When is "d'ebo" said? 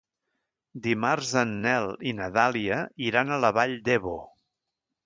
3.89-4.21